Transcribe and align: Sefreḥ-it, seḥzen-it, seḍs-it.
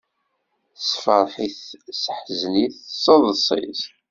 Sefreḥ-it, 0.77 1.61
seḥzen-it, 2.03 2.75
seḍs-it. 3.03 3.81